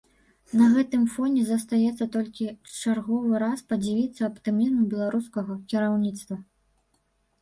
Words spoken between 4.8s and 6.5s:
беларускага кіраўніцтва.